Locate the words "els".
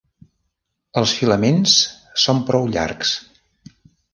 1.01-1.13